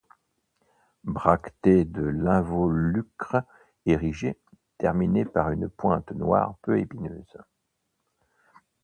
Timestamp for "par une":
5.25-5.69